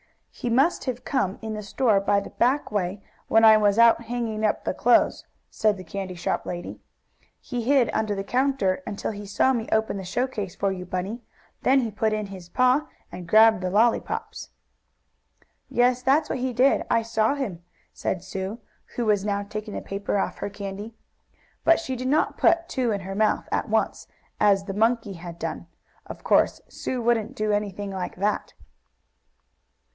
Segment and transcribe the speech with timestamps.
[0.31, 4.03] "He must have come in the store by the back way, when I was out
[4.05, 6.79] hanging up the clothes," said the candy shop lady.
[7.39, 11.21] "He hid under the counter until he saw me open the showcase for you, Bunny.
[11.61, 14.49] Then he put in his paw, and grabbed the lollypops."
[15.69, 17.61] "Yes, that's what he did I saw him,"
[17.93, 18.57] said Sue,
[18.95, 20.95] who was now taking the paper off her candy.
[21.63, 24.07] But she did not put two in her mouth, at once,
[24.39, 25.67] as the monkey had done.
[26.07, 28.55] Of course Sue wouldn't do anything like that.